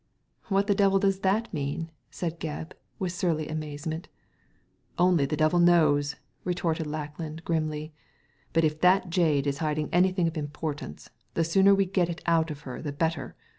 [0.49, 4.07] "What the devil does that mean?" said Gebb, with surly amazement
[4.53, 7.93] '* Only the devil knows/* retorted Lackland, grimly;"
[8.53, 12.49] but if that jade is hiding anything of importance the sooner we get it out
[12.49, 13.35] of her the better.